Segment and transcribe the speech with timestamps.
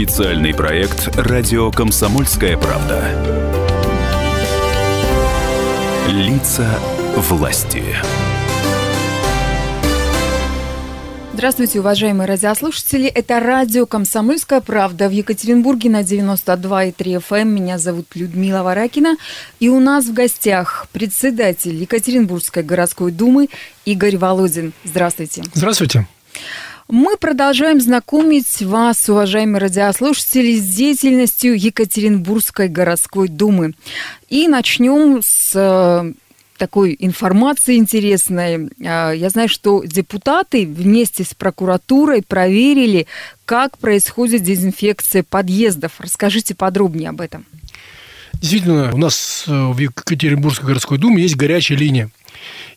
[0.00, 3.04] Специальный проект «Радио Комсомольская правда».
[6.08, 6.66] Лица
[7.18, 7.84] власти.
[11.34, 13.08] Здравствуйте, уважаемые радиослушатели.
[13.08, 17.42] Это радио «Комсомольская правда» в Екатеринбурге на 92,3 FM.
[17.42, 17.54] Эм.
[17.54, 19.18] Меня зовут Людмила Варакина.
[19.58, 23.50] И у нас в гостях председатель Екатеринбургской городской думы
[23.84, 24.72] Игорь Володин.
[24.82, 25.42] Здравствуйте.
[25.52, 26.06] Здравствуйте.
[26.92, 33.74] Мы продолжаем знакомить вас, уважаемые радиослушатели, с деятельностью Екатеринбургской городской думы.
[34.28, 36.12] И начнем с э,
[36.58, 38.70] такой информации интересной.
[38.84, 43.06] А, я знаю, что депутаты вместе с прокуратурой проверили,
[43.44, 45.92] как происходит дезинфекция подъездов.
[46.00, 47.44] Расскажите подробнее об этом.
[48.32, 52.10] Действительно, у нас э, в Екатеринбургской городской думе есть горячая линия.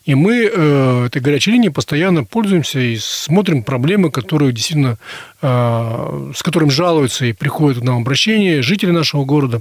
[0.04, 4.98] И мы э, этой горячей линией постоянно пользуемся и смотрим проблемы, которые действительно,
[6.34, 9.60] с которыми жалуются и приходят к нам обращения жители нашего города.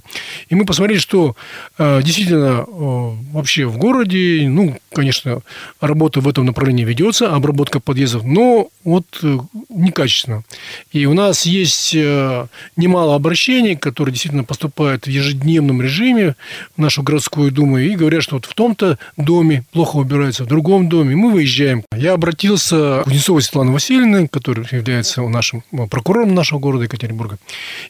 [0.49, 1.35] И мы посмотрели, что
[1.77, 2.65] э, действительно э,
[3.31, 5.41] вообще в городе, ну, конечно,
[5.79, 9.37] работа в этом направлении ведется, обработка подъездов, но вот э,
[9.69, 10.43] некачественно.
[10.91, 16.35] И у нас есть э, немало обращений, которые действительно поступают в ежедневном режиме
[16.75, 20.47] в нашу городскую думу и говорят, что вот в том-то доме плохо убирают находится в
[20.47, 21.83] другом доме, мы выезжаем.
[21.95, 27.37] Я обратился к Кузнецовой Светлане Васильевне, которая является нашим э, прокурором нашего города Екатеринбурга.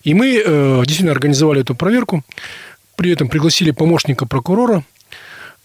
[0.04, 2.24] И мы э, действительно организовали эту проверку.
[2.96, 4.84] При этом пригласили помощника прокурора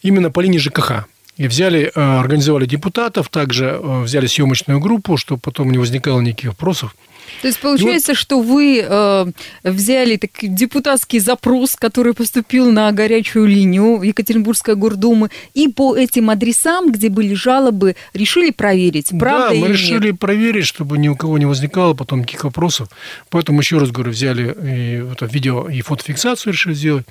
[0.03, 1.07] именно по линии ЖКХ.
[1.37, 6.95] И взяли, э, организовали депутатов, также взяли съемочную группу, чтобы потом не возникало никаких вопросов.
[7.43, 8.19] То есть получается, вот...
[8.19, 9.27] что вы э,
[9.65, 16.93] взяли такой депутатский запрос, который поступил на горячую линию Екатеринбургской гордумы, и по этим адресам,
[16.93, 20.19] где были жалобы, решили проверить, правда Да, мы или решили нет?
[20.19, 22.89] проверить, чтобы ни у кого не возникало потом никаких вопросов.
[23.31, 27.07] Поэтому, еще раз говорю, взяли и это видео и фотофиксацию решили сделать.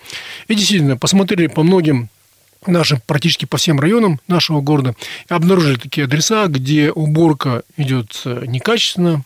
[0.48, 2.10] И действительно, посмотрели по многим
[2.66, 4.95] нашим практически по всем районам нашего города
[5.30, 9.23] обнаружили такие адреса, где уборка идет э, некачественно,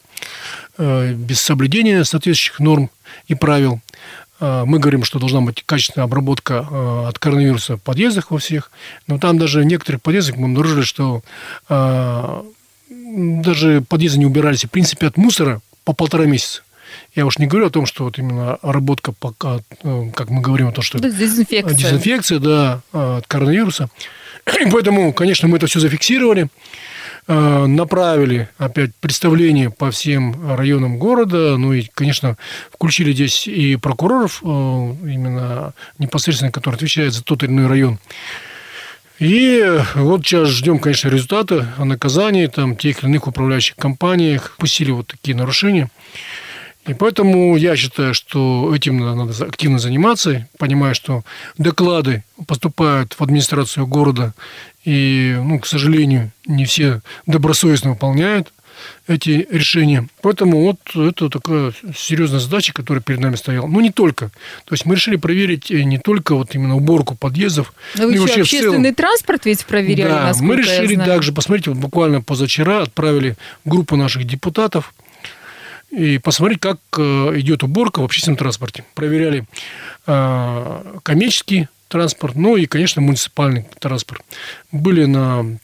[0.78, 2.90] без соблюдения соответствующих норм
[3.28, 3.82] и правил.
[4.42, 8.72] Э, мы говорим, что должна быть качественная обработка э, от коронавируса в подъездах во всех.
[9.08, 11.22] Но там даже в некоторых подъездах мы обнаружили, что
[12.90, 16.62] даже подъезды не убирались, в принципе, от мусора по полтора месяца.
[17.14, 19.60] Я уж не говорю о том, что вот именно работа, пока,
[20.14, 21.00] как мы говорим о том, что...
[21.00, 21.78] Дезинфекция.
[21.78, 23.90] Дезинфекция, да, от коронавируса.
[24.62, 26.48] И поэтому, конечно, мы это все зафиксировали.
[27.28, 32.36] Э, направили опять представление по всем районам города, ну и, конечно,
[32.74, 38.00] включили здесь и прокуроров, э, именно непосредственно, которые отвечают за тот или иной район.
[39.20, 44.90] И вот сейчас ждем, конечно, результаты о наказании там, тех или иных управляющих компаниях, пустили
[44.90, 45.92] вот такие нарушения.
[46.88, 51.24] И поэтому я считаю, что этим надо активно заниматься, понимая, что
[51.58, 54.34] доклады поступают в администрацию города,
[54.84, 58.52] и, ну, к сожалению, не все добросовестно выполняют
[59.08, 60.08] эти решения.
[60.22, 63.68] Поэтому вот это такая серьезная задача, которая перед нами стояла.
[63.68, 64.30] Но не только.
[64.66, 67.74] То есть мы решили проверить э, не только вот именно уборку подъездов.
[67.96, 72.84] Но вы еще общественный транспорт ведь проверяли, Да, мы решили также, посмотрите, вот буквально позавчера
[72.84, 74.94] отправили группу наших депутатов
[75.92, 78.86] и посмотреть, как э, идет уборка в общественном транспорте.
[78.96, 79.46] Проверяли
[80.08, 84.22] э, коммерческий транспорт, ну и, конечно, муниципальный транспорт.
[84.72, 85.58] Были на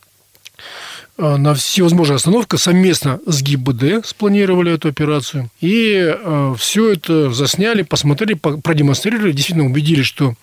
[1.18, 5.50] э, на всевозможные остановки совместно с ГИБД спланировали эту операцию.
[5.62, 6.16] И
[6.58, 10.36] все это засняли, посмотрели, продемонстрировали, действительно убедились, что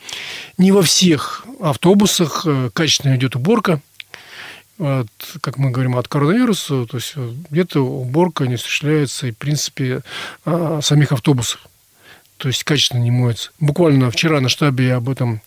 [0.56, 3.80] не во всех автобусах качественно идет уборка
[4.78, 5.08] от,
[5.40, 10.02] как мы говорим, от коронавируса, то есть э, где-то уборка не осуществляется и, в принципе,
[10.44, 11.66] а, самих автобусов.
[12.38, 13.50] То есть качественно не моется.
[13.60, 15.40] Буквально вчера на штабе я об этом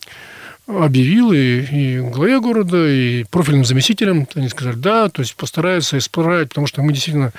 [0.66, 4.26] объявил и, и главе города, и профильным заместителям.
[4.34, 7.32] Они сказали, да, то есть постараются исправить, потому что мы действительно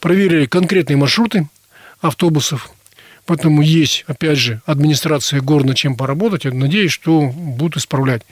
[0.00, 1.48] проверили конкретные маршруты
[2.00, 2.70] автобусов.
[3.26, 6.44] Поэтому есть, опять же, администрация города чем поработать.
[6.44, 8.22] Я надеюсь, что будут исправлять.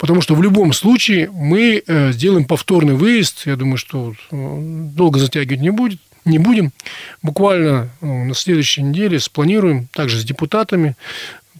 [0.00, 3.42] Потому что в любом случае мы э, сделаем повторный выезд.
[3.44, 4.58] Я думаю, что э,
[4.94, 6.00] долго затягивать не будет.
[6.24, 6.72] Не будем.
[7.22, 10.96] Буквально э, на следующей неделе спланируем также с депутатами.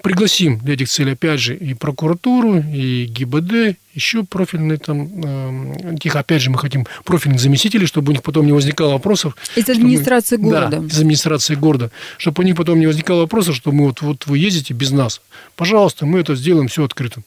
[0.02, 6.40] Пригласим для этих целей, опять же, и прокуратуру, и ГИБД, еще профильные там, их, опять
[6.40, 9.36] же, мы хотим профильных заместителей, чтобы у них потом не возникало вопросов.
[9.56, 10.78] Из администрации мы, города.
[10.78, 11.90] Да, из администрации города.
[12.16, 15.20] Чтобы у них потом не возникало вопросов, что мы вот, вот вы ездите без нас.
[15.54, 17.20] Пожалуйста, мы это сделаем все открыто.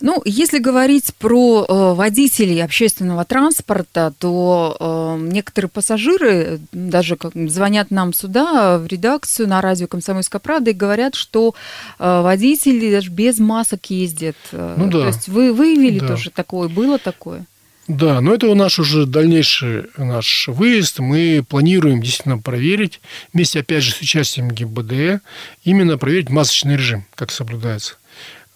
[0.00, 7.90] Ну, если говорить про э, водителей общественного транспорта, то э, некоторые пассажиры даже как, звонят
[7.90, 11.54] нам сюда, в редакцию, на радио «Комсомольская правда» и говорят, что
[11.98, 14.36] э, водители даже без масок ездят.
[14.52, 15.00] Ну, да.
[15.00, 16.08] То есть вы выявили да.
[16.08, 17.46] тоже такое, было такое?
[17.88, 20.98] Да, но это у нас уже дальнейший наш выезд.
[20.98, 23.00] Мы планируем действительно проверить,
[23.32, 25.22] вместе, опять же, с участием ГИБДД,
[25.62, 27.96] именно проверить масочный режим, как соблюдается.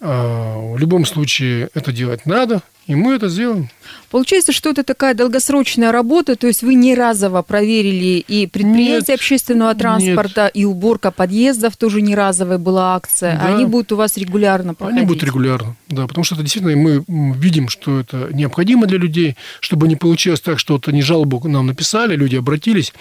[0.03, 3.69] А, в любом случае это делать надо, и мы это сделаем.
[4.11, 9.21] Получается, что это такая долгосрочная работа, то есть вы не разово проверили и предприятие нет,
[9.21, 10.53] общественного транспорта, нет.
[10.55, 13.55] и уборка подъездов тоже не разовая была акция, да.
[13.55, 15.01] они будут у вас регулярно проходить?
[15.01, 17.05] Они будут регулярно, да, потому что это действительно мы
[17.37, 21.67] видим, что это необходимо для людей, чтобы не получилось так, что вот они жалобу нам
[21.67, 22.95] написали, люди обратились,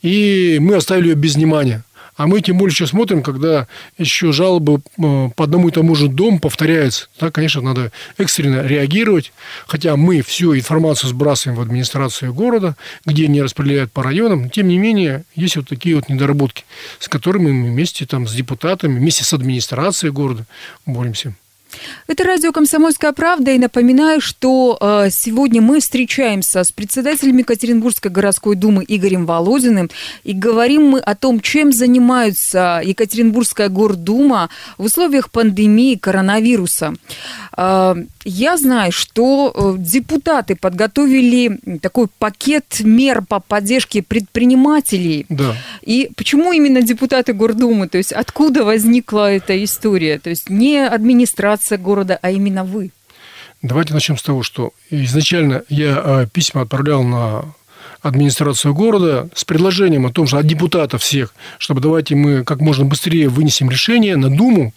[0.00, 1.84] и мы оставили ее без внимания.
[2.16, 3.66] А мы тем более сейчас смотрим, когда
[3.98, 7.08] еще жалобы э, по одному и тому же дому повторяются.
[7.20, 9.32] Да, конечно, надо экстренно реагировать.
[9.66, 14.48] Хотя мы всю информацию сбрасываем в администрацию города, где не распределяют по районам.
[14.48, 16.64] Тем не менее, есть вот такие вот недоработки,
[16.98, 20.46] с которыми мы вместе там, с депутатами, вместе с администрацией города
[20.86, 21.34] боремся.
[22.06, 23.50] Это радио «Комсомольская правда».
[23.52, 29.90] И напоминаю, что э, сегодня мы встречаемся с председателем Екатеринбургской городской думы Игорем Володиным.
[30.24, 36.94] И говорим мы о том, чем занимаются Екатеринбургская гордума в условиях пандемии коронавируса.
[37.56, 37.94] Э,
[38.24, 45.26] я знаю, что э, депутаты подготовили такой пакет мер по поддержке предпринимателей.
[45.28, 45.56] Да.
[45.82, 47.88] И почему именно депутаты Гордумы?
[47.88, 50.18] То есть откуда возникла эта история?
[50.18, 52.90] То есть не администрация города, а именно вы.
[53.62, 57.44] Давайте начнем с того, что изначально я э, письма отправлял на
[58.02, 62.84] администрацию города с предложением о том, что от депутатов всех, чтобы давайте мы как можно
[62.84, 64.72] быстрее вынесем решение на Думу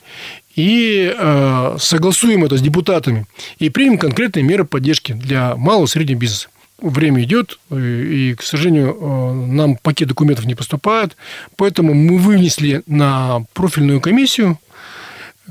[0.55, 3.25] и э, согласуем это с депутатами
[3.59, 6.49] и примем конкретные меры поддержки для малого и среднего бизнеса.
[6.81, 11.15] Время идет, и, к сожалению, э, нам пакет документов не поступает,
[11.57, 14.57] поэтому мы вынесли на профильную комиссию,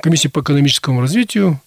[0.01, 1.61] комиссию по экономическому развитию,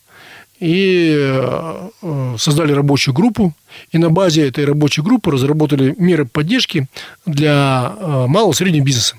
[0.61, 3.53] и э, создали рабочую группу.
[3.91, 6.87] И на базе этой рабочей группы разработали меры поддержки
[7.25, 9.15] для э, малого и среднего бизнеса.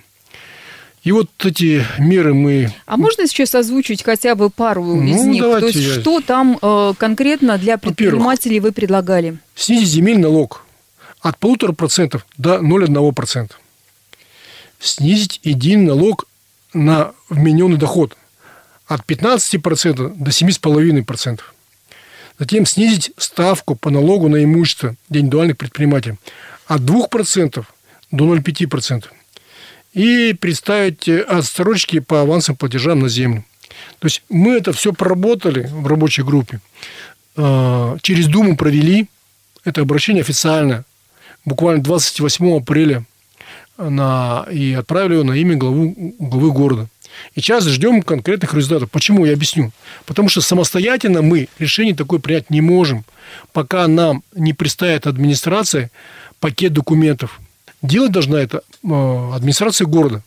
[1.02, 2.72] И вот эти меры мы...
[2.86, 5.42] А можно сейчас озвучить хотя бы пару ну, из них?
[5.42, 6.00] То есть, я...
[6.00, 9.38] что там э, конкретно для предпринимателей вы предлагали?
[9.56, 10.64] Снизить земельный налог
[11.20, 13.50] от полутора процентов до 0,1%.
[14.78, 16.26] Снизить единый налог
[16.72, 18.16] на вмененный доход
[18.94, 21.40] от 15% до 7,5%.
[22.38, 26.16] Затем снизить ставку по налогу на имущество для индивидуальных предпринимателей
[26.66, 27.64] от 2%
[28.10, 29.06] до 0,5%
[29.92, 33.44] и представить отсрочки по авансовым платежам на землю.
[33.98, 36.60] То есть мы это все проработали в рабочей группе.
[37.36, 39.08] А, через Думу провели
[39.64, 40.84] это обращение официально
[41.44, 43.04] буквально 28 апреля
[43.78, 46.88] на, и отправили его на имя главу, главы города.
[47.34, 48.90] И сейчас ждем конкретных результатов.
[48.90, 49.24] Почему?
[49.24, 49.72] Я объясню.
[50.06, 53.04] Потому что самостоятельно мы решение такое принять не можем,
[53.52, 55.90] пока нам не представит администрация
[56.40, 57.40] пакет документов–
[57.82, 60.22] Делать должна это э, администрация города.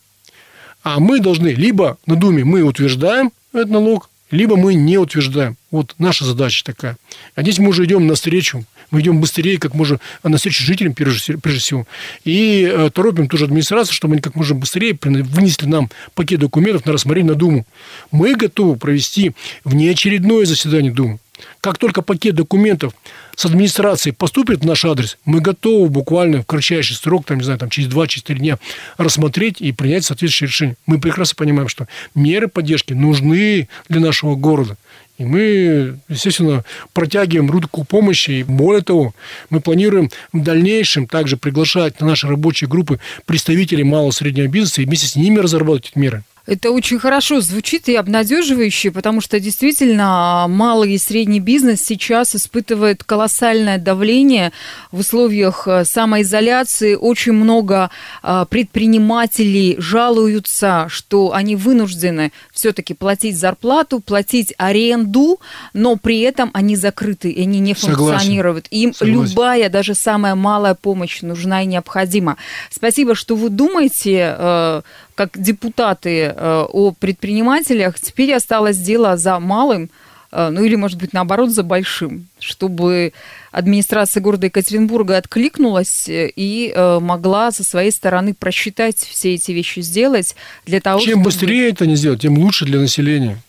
[0.84, 5.56] А мы должны либо на Думе мы утверждаем этот налог, либо мы не утверждаем.
[5.72, 6.98] Вот наша задача такая.
[7.34, 8.66] А здесь мы уже идем навстречу.
[8.92, 11.88] Мы идем быстрее, как можно, а навстречу жителям, прежде, прежде всего.
[12.24, 16.94] И э, торопим тоже администрацию, чтобы они как можно быстрее вынесли нам пакет документов на
[16.94, 17.66] рассмотрение на Думу.
[18.12, 21.20] Мы готовы провести внеочередное заседание Думы.
[21.62, 22.94] Как только пакет документов
[23.36, 27.60] с администрацией поступит в наш адрес, мы готовы буквально в кратчайший срок, там, не знаю,
[27.60, 28.58] там, через 2-4 дня
[28.98, 30.78] рассмотреть и принять соответствующее решение.
[30.86, 34.78] Мы прекрасно понимаем, что меры поддержки нужны для нашего города.
[35.18, 38.32] И мы, естественно, протягиваем руку помощи.
[38.32, 39.14] И более того,
[39.50, 44.82] мы планируем в дальнейшем также приглашать на наши рабочие группы представителей малого и среднего бизнеса
[44.82, 46.24] и вместе с ними разработать эти меры.
[46.46, 53.04] Это очень хорошо звучит и обнадеживающе, потому что действительно малый и средний бизнес сейчас испытывает
[53.04, 54.52] колоссальное давление
[54.92, 56.96] в условиях э, самоизоляции.
[56.96, 57.90] Очень много
[58.22, 65.40] э, предпринимателей жалуются, что они вынуждены все-таки платить зарплату, платить аренду,
[65.74, 68.68] но при этом они закрыты, и они не функционируют.
[68.70, 69.32] Им Согласен.
[69.32, 72.38] любая, даже самая малая помощь нужна и необходима.
[72.70, 74.82] Спасибо, что вы думаете э,
[75.16, 79.90] как депутаты э, о предпринимателях, теперь осталось дело за малым,
[80.32, 83.14] э, ну или, может быть, наоборот, за большим, чтобы
[83.52, 90.36] администрация города Екатеринбурга откликнулась э, и могла со своей стороны просчитать все эти вещи, сделать
[90.66, 91.24] для того, Чем чтобы...
[91.26, 93.40] быстрее это не сделать, тем лучше для населения.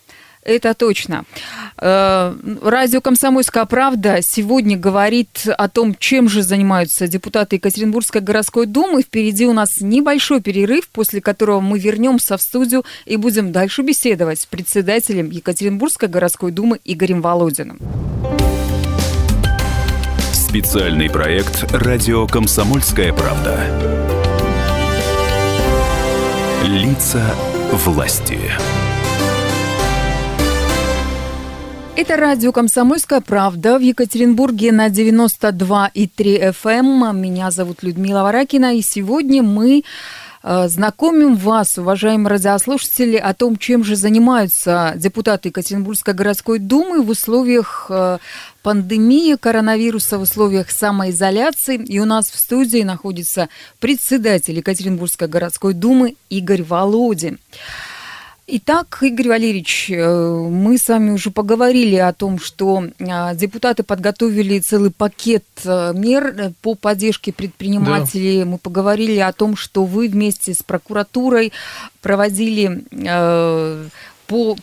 [0.47, 1.25] Это точно.
[1.77, 9.01] Э, радио «Комсомольская правда» сегодня говорит о том, чем же занимаются депутаты Екатеринбургской городской думы.
[9.01, 14.39] Впереди у нас небольшой перерыв, после которого мы вернемся в студию и будем дальше беседовать
[14.39, 17.79] с председателем Екатеринбургской городской думы Игорем Володиным.
[20.31, 23.59] Специальный проект «Радио Комсомольская правда».
[26.63, 27.35] Лица
[27.73, 28.39] власти.
[31.97, 37.09] Это радио «Комсомольская правда» в Екатеринбурге на 92,3 FM.
[37.09, 37.19] Эм.
[37.19, 39.83] Меня зовут Людмила Варакина, и сегодня мы
[40.43, 47.09] э, знакомим вас, уважаемые радиослушатели, о том, чем же занимаются депутаты Екатеринбургской городской думы в
[47.09, 48.19] условиях э,
[48.61, 51.77] пандемии коронавируса, в условиях самоизоляции.
[51.83, 53.49] И у нас в студии находится
[53.79, 57.39] председатель Екатеринбургской городской думы Игорь Володин.
[58.49, 64.59] Итак, Игорь Валерьевич, э, мы с вами уже поговорили о том, что э, депутаты подготовили
[64.59, 68.39] целый пакет э, мер по поддержке предпринимателей.
[68.39, 68.45] Да.
[68.45, 71.51] Мы поговорили о том, что вы вместе с прокуратурой
[72.01, 72.85] проводили
[74.27, 74.57] по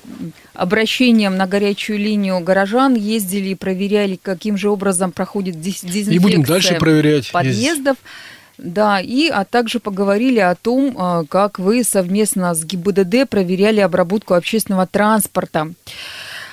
[0.54, 6.42] обращениям на горячую линию горожан, ездили и проверяли, каким же образом проходит дезинфекция и будем
[6.42, 7.30] дальше проверять.
[7.32, 7.96] подъездов.
[7.96, 8.43] Есть.
[8.58, 14.34] Да, и а также поговорили о том, а, как вы совместно с ГИБДД проверяли обработку
[14.34, 15.72] общественного транспорта.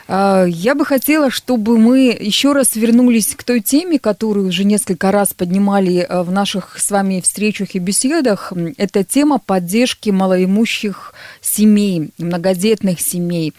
[0.07, 5.11] А, я бы хотела, чтобы мы еще раз вернулись к той теме, которую уже несколько
[5.11, 8.51] раз поднимали а, в наших с вами встречах и беседах.
[8.77, 13.53] Это тема поддержки малоимущих семей, многодетных семей.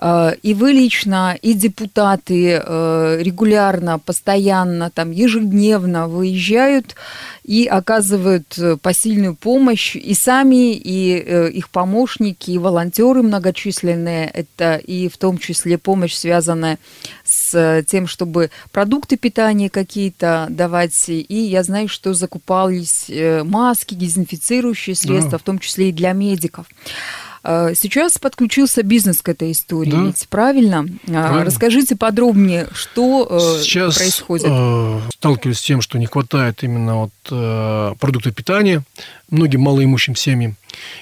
[0.00, 6.94] И вы лично, и депутаты регулярно, постоянно, там, ежедневно выезжают
[7.48, 14.28] и оказывают э, посильную помощь и сами, и э, их помощники, и волонтеры многочисленные.
[14.28, 16.78] Это и в том числе помощь, связанная
[17.24, 21.08] с тем, чтобы продукты питания какие-то давать.
[21.08, 25.38] И я знаю, что закупались э, маски, дезинфицирующие средства, да.
[25.38, 26.66] в том числе и для медиков.
[27.50, 30.02] А, сейчас подключился бизнес к этой истории, да.
[30.02, 30.84] ведь правильно?
[31.04, 31.44] А, правильно?
[31.46, 34.48] Расскажите подробнее, что э, Сейчас происходит.
[34.50, 38.82] Э, сталкиваюсь с тем, что не хватает именно вот, э, продуктов питания
[39.30, 40.56] многим малоимущим семьям.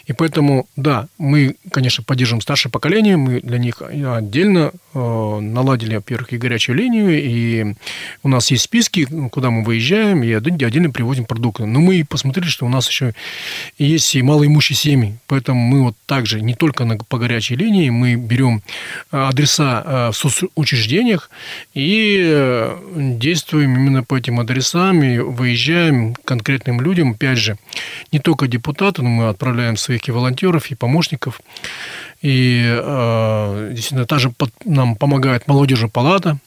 [0.06, 6.32] И поэтому, да, мы, конечно, поддерживаем старшее поколение, мы для них отдельно э, наладили, во-первых,
[6.32, 7.74] и горячую линию, и
[8.22, 11.66] у нас есть списки, куда мы выезжаем, и отдельно привозим продукты.
[11.66, 13.14] Но мы посмотрели, что у нас еще
[13.78, 18.14] есть и малоимущие семьи, поэтому мы вот также не только на, по горячей линии, мы
[18.16, 18.62] берем
[19.10, 21.30] адреса э, в соцучреждениях
[21.74, 22.78] и э,
[23.18, 27.58] действуем именно по этим адресам, и выезжаем к конкретным людям, опять же,
[28.12, 31.40] не только депутаты, но мы отправляем своих и волонтеров, и помощников.
[32.22, 36.38] И э, действительно, также под, нам помогает молодежная палата,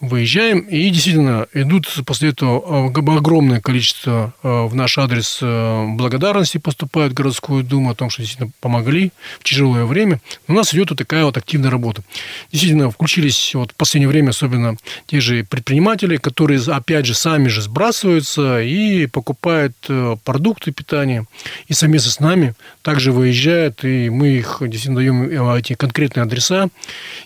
[0.00, 6.56] выезжаем, и действительно идут после этого э, огромное количество э, в наш адрес э, благодарности
[6.56, 10.20] поступают в городскую думу о том, что действительно помогли в тяжелое время.
[10.48, 12.02] у нас идет вот такая вот активная работа.
[12.50, 14.76] Действительно, включились вот в последнее время особенно
[15.06, 19.76] те же предприниматели, которые, опять же, сами же сбрасываются и покупают
[20.24, 21.26] продукты питания,
[21.68, 26.68] и совместно с нами также выезжают, и мы их действительно даем эти конкретные адреса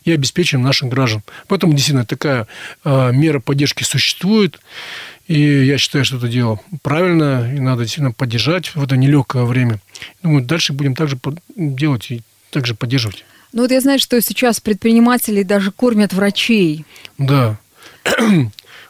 [0.04, 1.22] и обеспечиваем наших граждан.
[1.46, 2.48] Поэтому действительно такая
[2.84, 4.60] а, мера поддержки существует.
[5.26, 9.80] И я считаю, что это дело правильно, и надо действительно поддержать в это нелегкое время.
[10.22, 11.18] Думаю, дальше будем также
[11.56, 13.24] делать и также поддерживать.
[13.52, 16.84] Ну вот я знаю, что сейчас предприниматели даже кормят врачей.
[17.18, 17.58] Да.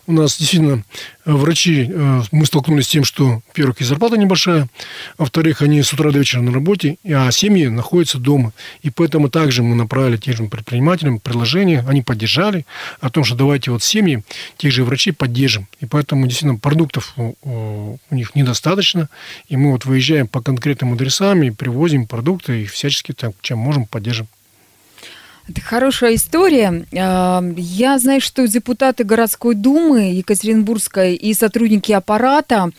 [0.07, 0.85] У нас действительно
[1.25, 4.69] э, врачи, э, мы столкнулись с тем, что, во-первых, и зарплата небольшая,
[5.17, 8.53] а во-вторых, они с утра до вечера на работе, а семьи находятся дома.
[8.83, 12.67] И поэтому также мы направили тем же предпринимателям предложение, они поддержали
[13.01, 14.23] о том, что давайте вот семьи
[14.59, 15.69] тех же врачей поддержим.
[15.81, 19.09] И поэтому действительно продуктов у них недостаточно,
[19.49, 23.87] и мы вот выезжаем по конкретным адресам и привозим продукты, и всячески там, чем можем,
[23.87, 24.29] поддержим.
[25.47, 26.87] Это хорошая история.
[26.97, 32.71] А, я знаю, что депутаты городской думы Екатеринбургской и сотрудники аппарата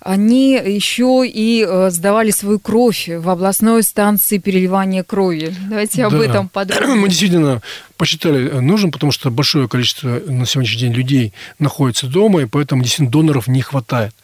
[0.00, 5.54] они еще и э, сдавали свою кровь в областной станции переливания крови.
[5.68, 6.24] Давайте об да.
[6.24, 6.96] этом подробнее.
[6.96, 7.62] Мы действительно
[7.96, 12.82] посчитали э, нужным, потому что большое количество на сегодняшний день людей находится дома, и поэтому
[12.82, 14.14] действительно доноров не хватает.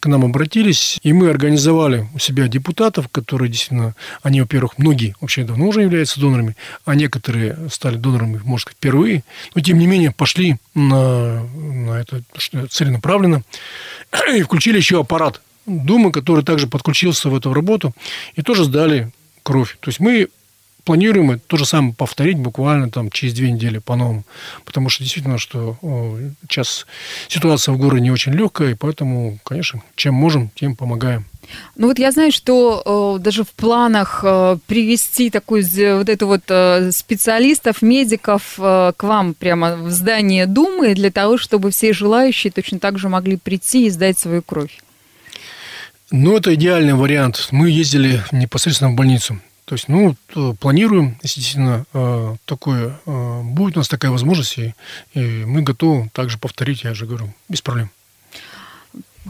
[0.00, 5.44] К нам обратились, и мы организовали у себя депутатов, которые действительно, они, во-первых, многие вообще
[5.44, 6.56] давно уже являются донорами,
[6.86, 12.22] а некоторые стали донорами, может сказать, впервые, но тем не менее пошли на, на это
[12.70, 13.42] целенаправленно
[14.34, 17.92] и включили еще аппарат аппарат Думы, который также подключился в эту работу,
[18.36, 19.10] и тоже сдали
[19.42, 19.76] кровь.
[19.80, 20.28] То есть мы
[20.84, 24.24] планируем то же самое повторить буквально там через две недели по-новому.
[24.64, 25.76] Потому что действительно, что
[26.48, 26.86] сейчас
[27.28, 31.26] ситуация в городе не очень легкая, и поэтому, конечно, чем можем, тем помогаем.
[31.76, 35.64] Ну вот я знаю, что э, даже в планах э, привести такую
[35.98, 41.36] вот эту вот э, специалистов, медиков э, к вам прямо в здание Думы для того,
[41.36, 44.78] чтобы все желающие точно так же могли прийти и сдать свою кровь.
[46.10, 47.48] Ну, это идеальный вариант.
[47.50, 49.40] Мы ездили непосредственно в больницу.
[49.66, 50.16] То есть, ну,
[50.58, 54.74] планируем, если действительно э, такое э, будет у нас такая возможность, и,
[55.12, 57.90] и мы готовы также повторить, я же говорю, без проблем.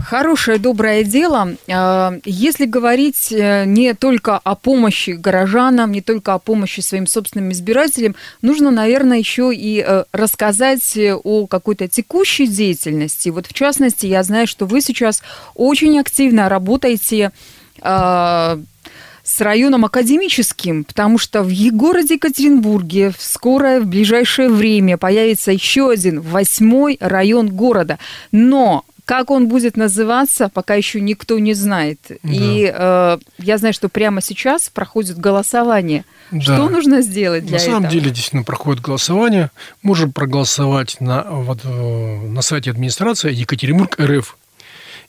[0.04, 1.56] Хорошее, доброе дело.
[1.66, 7.52] Э, если говорить э, не только о помощи горожанам, не только о помощи своим собственным
[7.52, 13.28] избирателям, нужно, наверное, еще и э, рассказать о какой-то текущей деятельности.
[13.30, 15.22] Вот в частности, я знаю, что вы сейчас
[15.54, 17.32] очень активно работаете
[17.80, 26.20] с районом академическим, потому что в городе Екатеринбурге скоро, в ближайшее время появится еще один
[26.20, 28.00] восьмой район города.
[28.32, 31.98] Но как он будет называться, пока еще никто не знает.
[32.08, 32.18] Да.
[32.30, 36.04] И э, я знаю, что прямо сейчас проходит голосование.
[36.30, 36.42] Да.
[36.42, 37.70] Что нужно сделать для этого?
[37.70, 39.50] На самом деле, действительно, проходит голосование.
[39.82, 44.36] Можем проголосовать на, вот, э, на сайте администрации Екатеринбург РФ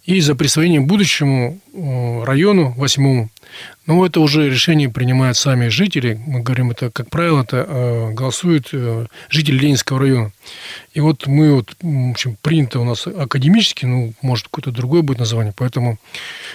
[0.06, 3.30] и за присвоение будущему э, району, восьмому.
[3.86, 6.20] Но это уже решение принимают сами жители.
[6.26, 10.32] Мы говорим, это, как правило, это э, голосуют э, жители Ленинского района.
[10.94, 15.20] И вот мы, вот, в общем, принято у нас академически, ну, может, какое-то другое будет
[15.20, 15.54] название.
[15.56, 16.00] Поэтому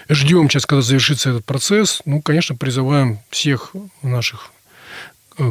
[0.09, 2.03] ждем сейчас, когда завершится этот процесс.
[2.05, 4.51] Ну, конечно, призываем всех наших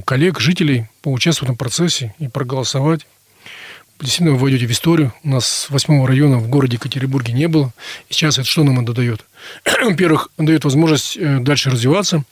[0.06, 3.06] коллег, жителей поучаствовать в этом процессе и проголосовать
[4.04, 5.14] действительно вы войдете в историю.
[5.24, 7.74] У нас восьмого района в городе Екатеринбурге не было.
[8.10, 9.26] И сейчас это что нам это дает?
[9.84, 12.24] Во-первых, дает возможность э, дальше развиваться,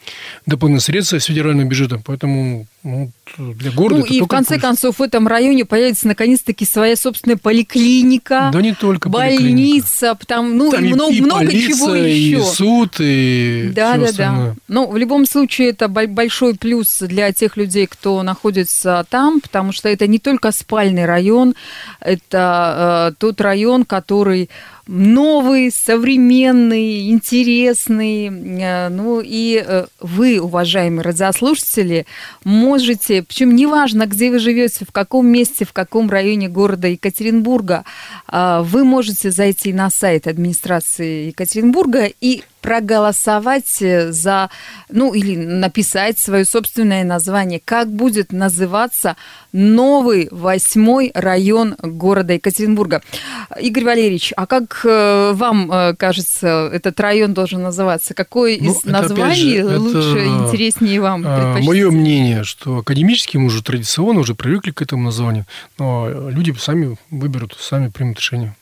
[0.46, 2.02] дополнительные средства из федерального бюджета.
[2.06, 4.62] Поэтому ну, для города ну, и в конце пусть.
[4.62, 10.72] концов в этом районе появится наконец-таки своя собственная поликлиника, да не только больница, там, ну
[10.72, 12.40] там много, и много полиция, чего еще.
[12.40, 14.50] И суд, и да, да, остальное.
[14.52, 14.56] да.
[14.68, 19.88] Ну, в любом случае это большой плюс для тех людей, кто находится там, потому что
[19.88, 21.54] это не только спальный район,
[22.00, 24.50] это э, тот район, который
[24.88, 28.28] новый, современный, интересный.
[28.28, 32.06] Э, ну и э, вы, уважаемые радиослушатели,
[32.44, 37.84] можете, причем неважно, где вы живете, в каком месте, в каком районе города Екатеринбурга,
[38.32, 44.50] э, вы можете зайти на сайт администрации Екатеринбурга и проголосовать э, за,
[44.90, 49.16] ну или написать свое собственное название, как будет называться
[49.52, 53.02] новый восьмой район города Екатеринбурга.
[53.60, 58.14] Игорь Валерьевич, а как э, вам э, кажется, этот район должен называться?
[58.14, 63.48] Какой ну, из названий же, лучше, это, интереснее вам а, Мое мнение, что академически мы
[63.48, 65.46] уже традиционно уже привыкли к этому названию,
[65.78, 68.56] но люди сами выберут, сами примут решение.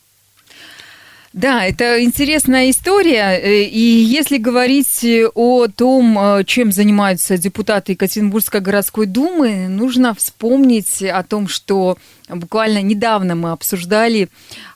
[1.32, 3.40] Да, это интересная история.
[3.40, 11.04] Э, и если говорить о том, э, чем занимаются депутаты Екатеринбургской городской думы, нужно вспомнить
[11.04, 11.98] о том, что
[12.36, 14.30] буквально недавно мы обсуждали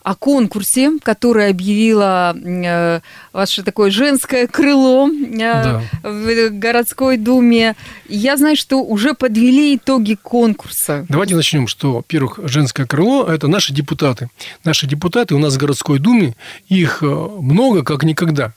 [0.04, 3.00] о конкурсе, который объявило э,
[3.32, 5.84] ваше такое женское крыло э, да.
[6.04, 7.76] в городской думе.
[8.10, 11.06] Я знаю, что уже подвели итоги конкурса.
[11.10, 14.30] Давайте начнем, что, во-первых, женское крыло– это наши депутаты.
[14.64, 16.36] Наши депутаты у нас в городской думе,
[16.68, 18.54] их э, много, как никогда.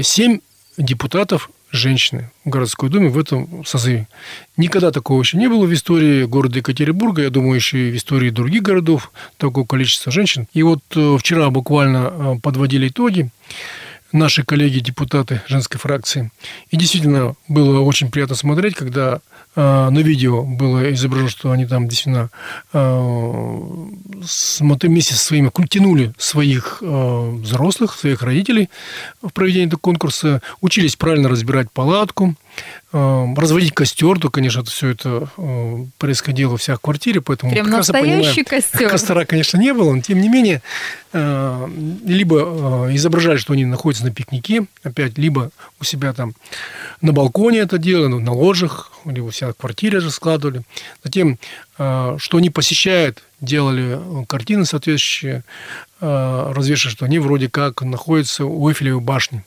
[0.00, 0.40] Семь
[0.76, 4.08] депутатов женщины в городской думе в этом созыве.
[4.56, 8.30] Никогда такого еще не было в истории города Екатеринбурга, я думаю, еще и в истории
[8.30, 10.46] других городов такого количества женщин.
[10.52, 13.30] И вот э, вчера буквально э, подводили итоги
[14.12, 16.30] наши коллеги-депутаты женской фракции.
[16.70, 19.20] И действительно было очень приятно смотреть, когда
[19.60, 22.30] на видео было изображено, что они там действительно
[22.72, 22.78] э,
[24.86, 28.70] вместе со своими тянули своих э, взрослых, своих родителей
[29.20, 32.36] в проведении этого конкурса, учились правильно разбирать палатку,
[32.90, 38.42] разводить костер, то, конечно, это все это э, происходило всех в квартире, поэтому Прям настоящий
[38.42, 38.88] понимаем, костер.
[38.88, 40.62] Костра, конечно, не было, но тем не менее,
[41.12, 41.68] э,
[42.06, 46.32] либо э, изображали, что они находятся на пикнике, опять, либо у себя там
[47.02, 50.62] на балконе это делали, ну, на ложах, либо у себя в квартире же складывали.
[51.04, 51.38] Затем,
[51.76, 55.44] что они посещают, делали картины соответствующие,
[56.00, 59.44] развешивали, что они вроде как находятся у Эйфелевой башни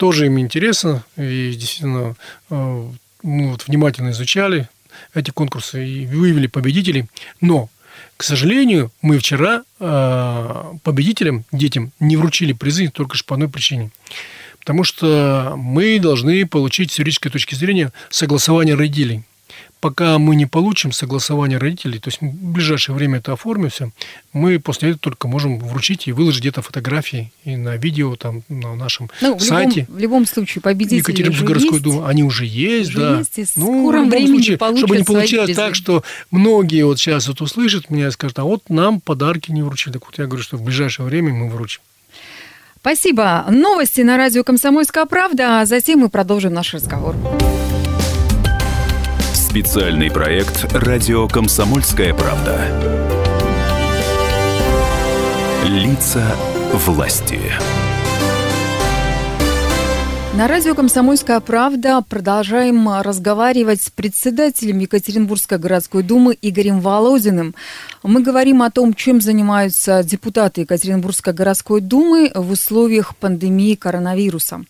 [0.00, 2.16] тоже им интересно, и действительно
[2.48, 2.88] э,
[3.22, 4.66] мы вот внимательно изучали
[5.12, 7.04] эти конкурсы и выявили победителей.
[7.42, 7.68] Но,
[8.16, 13.90] к сожалению, мы вчера э, победителям, детям, не вручили призы только лишь по одной причине.
[14.58, 19.24] Потому что мы должны получить с юридической точки зрения согласование родителей
[19.80, 23.90] пока мы не получим согласование родителей, то есть в ближайшее время это оформим все,
[24.32, 28.76] мы после этого только можем вручить и выложить где-то фотографии и на видео там на
[28.76, 29.80] нашем ну, в сайте.
[29.80, 33.18] Любом, в любом случае победители Екатеринбург городской думы, они уже есть, уже да.
[33.18, 37.40] Есть, и ну, в любом случае, чтобы не получилось так, что многие вот сейчас вот
[37.40, 39.94] услышат меня и скажут, а вот нам подарки не вручили.
[39.94, 41.80] Так вот я говорю, что в ближайшее время мы вручим.
[42.80, 43.44] Спасибо.
[43.50, 47.14] Новости на радио «Комсомольская правда», а затем мы продолжим наш разговор.
[49.50, 52.56] Специальный проект «Радио Комсомольская правда».
[55.64, 56.24] Лица
[56.72, 57.40] власти.
[60.36, 67.56] На радио «Комсомольская правда» продолжаем разговаривать с председателем Екатеринбургской городской думы Игорем Володиным.
[68.02, 74.64] Мы говорим о том, чем занимаются депутаты Екатеринбургской городской думы в условиях пандемии коронавируса.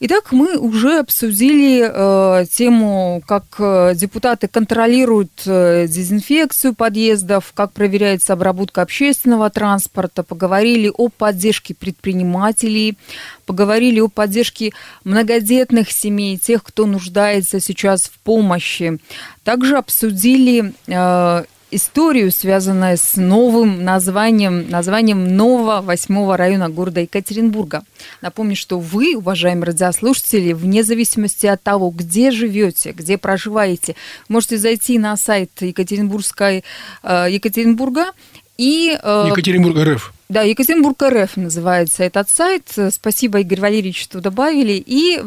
[0.00, 8.34] Итак, мы уже обсудили э, тему, как э, депутаты контролируют э, дезинфекцию подъездов, как проверяется
[8.34, 12.96] обработка общественного транспорта, поговорили о поддержке предпринимателей,
[13.44, 18.98] поговорили о поддержке многодетных семей, тех, кто нуждается сейчас в помощи.
[19.42, 27.84] Также обсудили э, историю, связанную с новым названием, названием нового восьмого района города Екатеринбурга.
[28.22, 33.96] Напомню, что вы, уважаемые радиослушатели, вне зависимости от того, где живете, где проживаете,
[34.28, 36.64] можете зайти на сайт Екатеринбургской,
[37.02, 38.12] э, Екатеринбурга
[38.56, 38.98] и...
[39.02, 40.12] Э, Екатеринбург РФ.
[40.28, 42.64] Да, Екатеринбург РФ называется этот сайт.
[42.90, 44.74] Спасибо, Игорь Валерьевич, что добавили.
[44.84, 45.18] И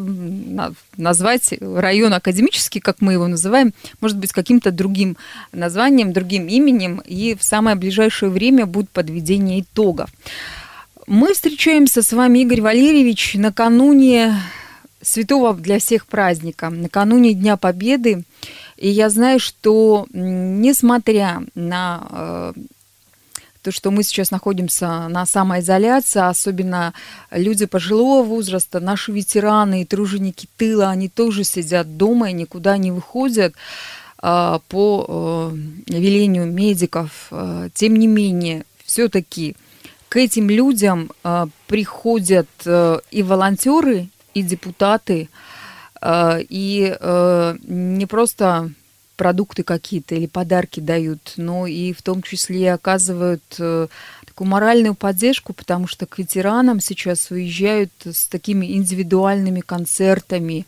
[0.96, 5.18] назвать район академический, как мы его называем, может быть, каким-то другим
[5.54, 7.02] названием, другим именем.
[7.04, 10.12] И в самое ближайшее время будет подведение итогов.
[11.08, 14.36] Мы встречаемся с вами, Игорь Валерьевич, накануне
[15.02, 18.24] святого для всех праздника, накануне Дня Победы.
[18.78, 22.54] И я знаю, что несмотря на э,
[23.62, 26.94] то, что мы сейчас находимся на самоизоляции, особенно
[27.30, 32.92] люди пожилого возраста, наши ветераны и труженики тыла, они тоже сидят дома и никуда не
[32.92, 33.54] выходят
[34.18, 35.56] а, по э,
[35.88, 37.28] велению медиков.
[37.32, 39.56] А, тем не менее, все-таки
[40.10, 45.30] к этим людям а, приходят э, и волонтеры, и депутаты,
[46.04, 48.72] и э, не просто
[49.22, 53.88] продукты какие-то или подарки дают, но и в том числе оказывают э,
[54.26, 60.66] такую моральную поддержку, потому что к ветеранам сейчас уезжают с такими индивидуальными концертами.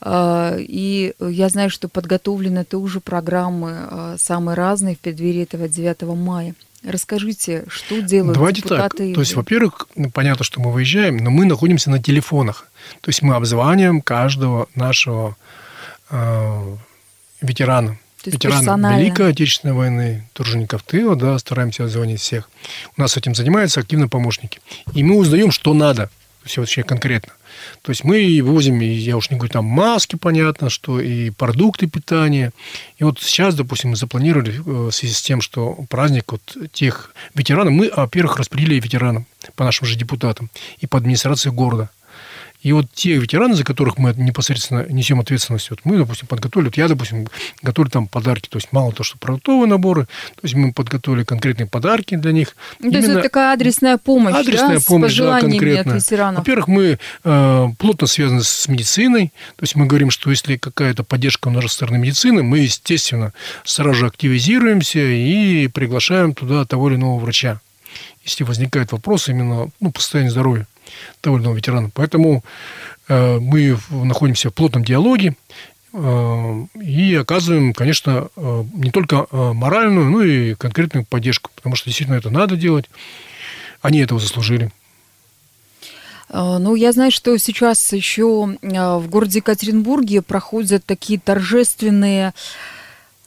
[0.00, 6.02] Э, и я знаю, что подготовлены тоже программы э, самые разные в преддверии этого 9
[6.16, 6.56] мая.
[6.82, 9.06] Расскажите, что делают Давайте депутаты?
[9.06, 9.14] так.
[9.14, 12.66] То есть, во-первых, ну, понятно, что мы выезжаем, но мы находимся на телефонах.
[13.02, 15.36] То есть мы обзваниваем каждого нашего
[17.42, 17.98] ветерана.
[18.24, 22.48] Ветераны Великой Отечественной войны, тружеников тыла, да, стараемся звонить всех.
[22.96, 24.60] У нас этим занимаются активно помощники.
[24.94, 26.08] И мы узнаем, что надо,
[26.44, 27.32] все вообще конкретно.
[27.82, 32.52] То есть мы вывозим, я уж не говорю, там маски, понятно, что и продукты питания.
[32.98, 37.12] И вот сейчас, допустим, мы запланировали э, в связи с тем, что праздник вот тех
[37.34, 39.26] ветеранов, мы, во-первых, распределили ветеранам
[39.56, 41.90] по нашим же депутатам и по администрации города–
[42.62, 46.76] и вот те ветераны, за которых мы непосредственно несем ответственность, вот мы, допустим, подготовили, вот
[46.76, 47.26] я, допустим,
[47.60, 51.66] готовлю там подарки, то есть мало то, что продуктовые наборы, то есть мы подготовили конкретные
[51.66, 52.56] подарки для них.
[52.78, 56.38] Ну, то есть это такая адресная помощь, адресная да, помощь, с да, ветеранов.
[56.38, 61.48] Во-первых, мы э, плотно связаны с медициной, то есть мы говорим, что если какая-то поддержка
[61.48, 63.32] у нашей стороны медицины, мы, естественно,
[63.64, 67.60] сразу же активизируемся и приглашаем туда того или иного врача
[68.24, 70.66] если возникает вопрос именно ну, по состоянию здоровья
[71.24, 71.90] иного ветерана.
[71.94, 72.44] Поэтому
[73.08, 75.36] э, мы находимся в плотном диалоге
[75.92, 81.86] э, и оказываем, конечно, э, не только э, моральную, но и конкретную поддержку, потому что
[81.86, 82.88] действительно это надо делать.
[83.80, 84.70] Они этого заслужили.
[86.28, 92.32] Э, ну, я знаю, что сейчас еще э, в городе Екатеринбурге проходят такие торжественные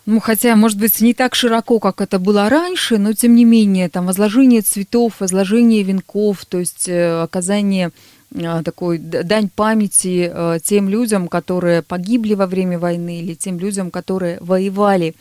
[0.06, 3.90] ну, хотя, может быть, не так широко, как это было раньше, но тем не менее,
[3.90, 7.92] там возложение цветов, возложение венков, то есть э, оказание
[8.34, 13.90] э, такой дань памяти э, тем людям, которые погибли во время войны или тем людям,
[13.90, 15.16] которые воевали.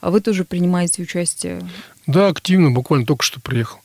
[0.00, 1.60] А вы тоже принимаете участие?
[2.06, 3.78] Да, активно, буквально только что приехал.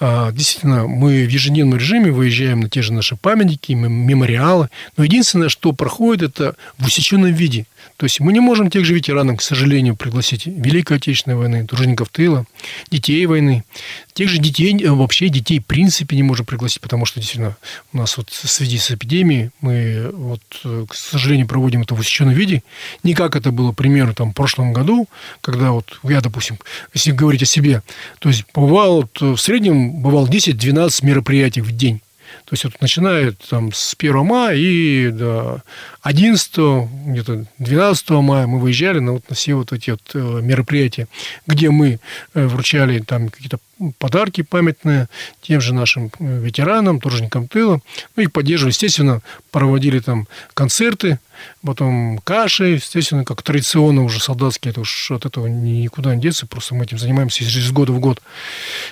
[0.00, 4.68] А, действительно, мы в ежедневном режиме выезжаем на те же наши памятники, мемориалы.
[4.96, 7.66] Но единственное, что проходит, это в усеченном виде.
[7.96, 12.08] То есть мы не можем тех же ветеранов, к сожалению, пригласить Великой Отечественной войны, тружеников
[12.08, 12.44] тыла,
[12.90, 13.64] детей войны.
[14.12, 17.56] Тех же детей, э, вообще детей в принципе не можем пригласить, потому что действительно
[17.92, 22.00] у нас вот в связи с эпидемией мы вот, э, к сожалению, проводим это в
[22.00, 22.62] усеченном виде.
[23.02, 25.08] Не как это было, примерно, там, в прошлом году,
[25.40, 26.58] когда вот я, допустим,
[26.94, 27.82] если говорить о себе,
[28.18, 32.00] то есть бывало, вот, в среднем бывало 10-12 мероприятий в день.
[32.44, 35.62] То есть вот начинает там с 1 мая и до
[36.02, 41.08] 11, где-то 12 мая мы выезжали на, вот, на все вот эти вот э, мероприятия,
[41.46, 41.98] где мы
[42.34, 43.58] э, вручали там какие-то
[43.98, 45.08] подарки памятные
[45.40, 47.80] тем же нашим э, ветеранам, труженикам тыла.
[48.16, 51.18] Ну, их поддерживали, естественно, проводили там концерты,
[51.64, 56.74] потом каши, естественно, как традиционно уже солдатские, это уж от этого никуда не деться, просто
[56.74, 58.20] мы этим занимаемся из года в год.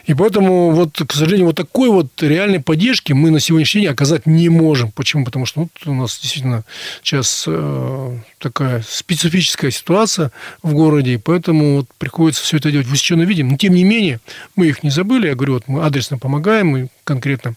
[0.07, 4.27] И поэтому, вот, к сожалению, вот такой вот реальной поддержки мы на сегодняшний день оказать
[4.27, 4.91] не можем.
[4.93, 5.25] Почему?
[5.25, 6.65] Потому что вот, у нас действительно
[7.03, 10.33] сейчас э, такая специфическая ситуация
[10.63, 13.45] в городе, и поэтому вот приходится все это делать в усеченном виде.
[13.45, 14.21] Но, тем не менее,
[14.57, 15.29] мы их не забыли.
[15.29, 17.55] Я говорю, вот мы адресно помогаем, мы конкретно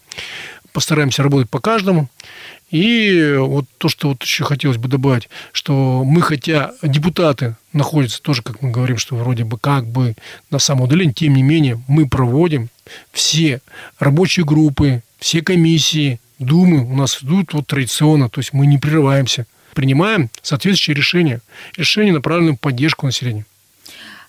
[0.74, 2.10] постараемся работать по каждому.
[2.70, 8.42] И вот то, что вот еще хотелось бы добавить, что мы, хотя депутаты находятся тоже,
[8.42, 10.16] как мы говорим, что вроде бы как бы
[10.50, 12.70] на самоудалении, тем не менее мы проводим
[13.12, 13.62] все
[14.00, 19.46] рабочие группы, все комиссии, думы у нас идут вот традиционно, то есть мы не прерываемся,
[19.76, 21.42] принимаем соответствующие решения,
[21.78, 23.46] решения, направленные в поддержку населения.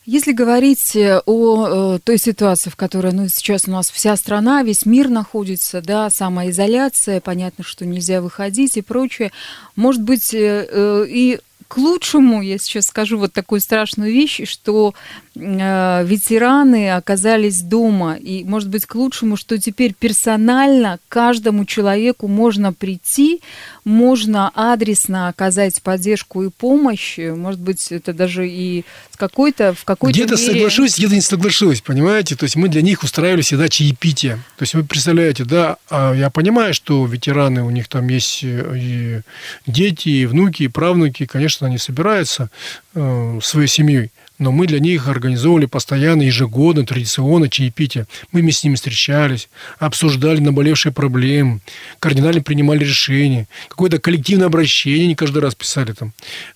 [0.06, 4.62] Если говорить э, о э, той ситуации, в которой ну, сейчас у нас вся страна,
[4.62, 9.32] весь мир находится, да, самоизоляция, понятно, что нельзя выходить и прочее,
[9.76, 11.40] может быть, э, и
[11.74, 14.94] к лучшему, я сейчас скажу вот такую страшную вещь, что
[15.34, 18.14] э, ветераны оказались дома.
[18.14, 23.40] И, может быть, к лучшему, что теперь персонально каждому человеку можно прийти,
[23.84, 27.18] можно адресно оказать поддержку и помощь.
[27.18, 30.52] Может быть, это даже и с какой-то, в какой-то Где-то мере...
[30.52, 32.36] соглашусь, где-то не соглашусь, понимаете?
[32.36, 34.36] То есть мы для них устраивали всегда чаепитие.
[34.56, 39.20] То есть вы представляете, да, а я понимаю, что ветераны, у них там есть и
[39.66, 42.50] дети, и внуки, и правнуки, конечно, они собираются
[42.94, 48.06] э, своей семьей но мы для них организовывали постоянно, ежегодно, традиционно чаепитие.
[48.32, 49.48] Мы с ними встречались,
[49.78, 51.60] обсуждали наболевшие проблемы,
[52.00, 56.12] кардинально принимали решения, какое-то коллективное обращение не каждый раз писали там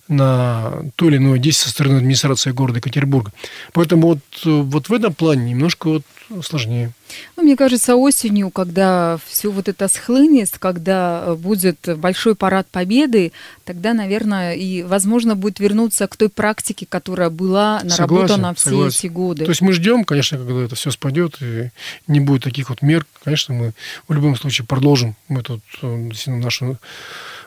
[0.09, 3.31] на то или иное действие со стороны администрации города Екатеринбурга.
[3.73, 6.03] Поэтому вот, вот в этом плане немножко вот
[6.43, 6.91] сложнее.
[7.37, 13.31] Ну, мне кажется, осенью, когда все вот это схлынет, когда будет большой парад победы,
[13.65, 18.97] тогда, наверное, и возможно будет вернуться к той практике, которая была наработана согласен, все согласен.
[18.99, 19.45] эти годы.
[19.45, 21.69] То есть мы ждем, конечно, когда это все спадет и
[22.07, 23.73] не будет таких вот мер, конечно, мы
[24.07, 26.77] в любом случае продолжим тут э, нашу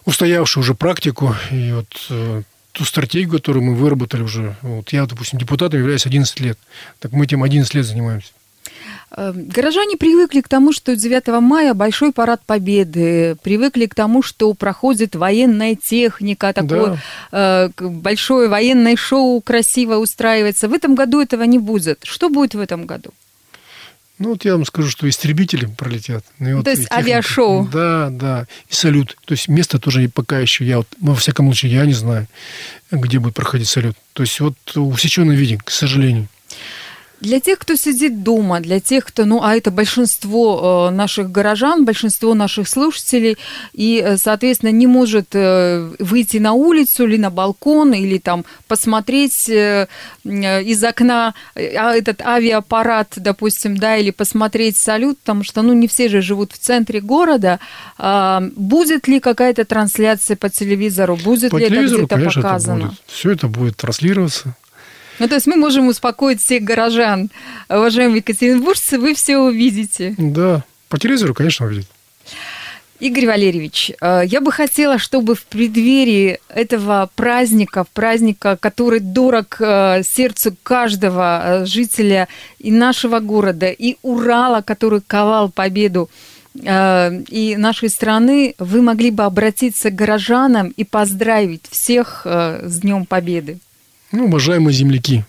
[0.05, 2.43] устоявшую уже практику и вот э,
[2.73, 4.57] ту стратегию, которую мы выработали уже.
[4.63, 6.59] Вот я, допустим, депутатом являюсь 11 лет.
[6.99, 8.33] Так мы этим 11 лет занимаемся.
[9.15, 14.55] Эм, горожане привыкли к тому, что 9 мая большой парад победы, привыкли к тому, что
[14.55, 16.99] проходит военная техника, такое
[17.31, 17.71] да.
[17.79, 20.69] э, большое военное шоу красиво устраивается.
[20.69, 22.01] В этом году этого не будет.
[22.05, 23.11] Что будет в этом году?
[24.23, 26.25] Ну, вот я вам скажу, что истребители пролетят.
[26.39, 26.97] Ну, вот То есть техника.
[26.97, 27.69] авиашоу.
[27.73, 28.47] Да, да.
[28.71, 29.17] И салют.
[29.25, 32.29] То есть место тоже пока еще я, вот, во всяком случае, я не знаю,
[32.93, 33.97] где будет проходить салют.
[34.13, 36.29] То есть вот усеченный виде, к сожалению.
[37.23, 41.85] Для тех, кто сидит дома, для тех, кто, ну, а это большинство э, наших горожан,
[41.85, 43.39] большинство наших слушателей,
[43.73, 49.49] и, э, соответственно, не может э, выйти на улицу или на балкон, или там посмотреть
[49.49, 56.09] из окна а, этот авиапарат, допустим, да, или посмотреть салют, потому что, ну, не все
[56.09, 57.61] же живут в центре города.
[57.99, 61.17] А, будет ли какая-то трансляция по телевизору?
[61.17, 62.79] Будет по ли телевизору, это где-то показано?
[62.79, 63.03] Это будет.
[63.07, 64.57] Все это будет транслироваться.
[65.23, 67.31] Ну, то есть мы можем успокоить всех горожан.
[67.69, 70.17] Уважаемые екатеринбуржцы, вы все увидите.
[70.19, 71.87] Да, по телевизору, конечно, увидят.
[72.99, 80.03] Игорь Валерьевич, э, я бы хотела, чтобы в преддверии этого праздника, праздника, который дорог э,
[80.03, 82.27] сердцу каждого э, жителя
[82.59, 86.11] и нашего города, и Урала, который ковал победу
[86.55, 93.59] и нашей страны, вы могли бы обратиться к горожанам и поздравить всех с Днем Победы.
[94.13, 95.25] Ну, уважаемые земляки,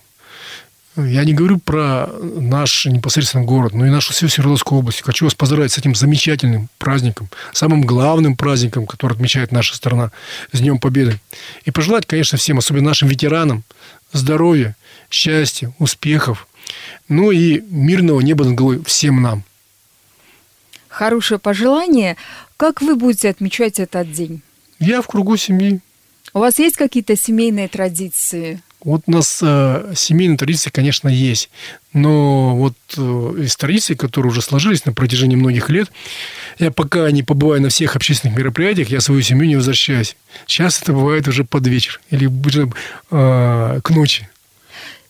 [0.95, 5.01] я не говорю про наш непосредственно город, но и нашу всю Свердловскую область.
[5.01, 10.11] Хочу вас поздравить с этим замечательным праздником, самым главным праздником, который отмечает наша страна,
[10.51, 11.19] с Днем Победы.
[11.65, 13.63] И пожелать, конечно, всем, особенно нашим ветеранам,
[14.11, 14.75] здоровья,
[15.09, 16.47] счастья, успехов,
[17.07, 19.43] ну и мирного неба над головой всем нам.
[20.89, 22.17] хорошее пожелание.
[22.57, 24.41] Как вы будете отмечать этот день?
[24.77, 25.79] Я в кругу семьи.
[26.33, 28.61] У вас есть какие-то семейные традиции?
[28.83, 31.49] Вот у нас э, семейные традиции, конечно, есть.
[31.93, 35.89] Но вот э, из традиций, которые уже сложились на протяжении многих лет,
[36.59, 40.17] я пока не побываю на всех общественных мероприятиях, я свою семью не возвращаюсь.
[40.47, 44.27] Часто это бывает уже под вечер или э, к ночи.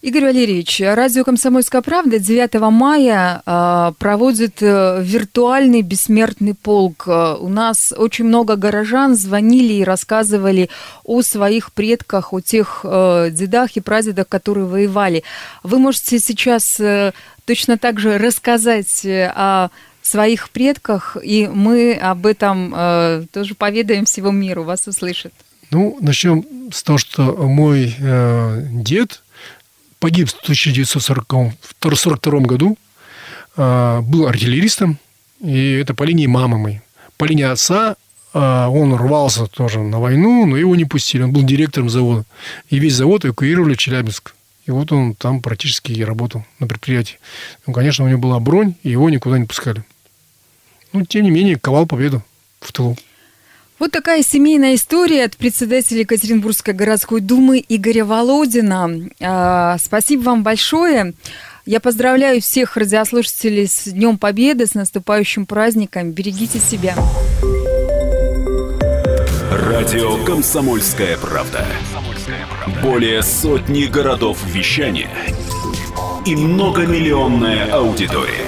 [0.04, 7.06] Игорь Валерьевич, радио «Комсомольская правда» 9 мая э, проводит э, виртуальный бессмертный полк.
[7.08, 10.70] Э, у нас очень много горожан звонили и рассказывали
[11.06, 15.24] о своих предках, о тех э, дедах и прадедах, которые воевали.
[15.64, 16.82] Вы можете сейчас
[17.46, 19.70] точно так же рассказать о
[20.02, 25.32] своих предках, и мы об этом тоже поведаем всего миру, вас услышат.
[25.72, 27.96] Ну, начнем с того, что мой
[28.84, 29.23] дед
[30.04, 32.78] погиб в 1942 году,
[33.56, 35.00] а, был артиллеристом,
[35.40, 36.82] и это по линии мамы моей.
[37.16, 37.96] По линии отца
[38.34, 41.24] а, он рвался тоже на войну, но его не пустили.
[41.24, 42.26] Он был директором завода.
[42.70, 44.36] И весь завод эвакуировали в Челябинск.
[44.66, 47.18] И вот он там практически и работал на предприятии.
[47.66, 49.86] Ну, конечно, у него была бронь, и его никуда не пускали.
[50.92, 52.22] Ну, тем не менее, ковал победу
[52.60, 52.98] в тылу.
[53.84, 58.90] Вот такая семейная история от председателя Екатеринбургской городской думы Игоря Володина.
[59.20, 61.14] А, спасибо вам большое.
[61.66, 66.12] Я поздравляю всех радиослушателей с Днем Победы, с наступающим праздником.
[66.12, 66.96] Берегите себя.
[69.52, 71.66] Радио «Комсомольская правда».
[72.82, 75.10] Более сотни городов вещания
[76.26, 78.48] и многомиллионная аудитория.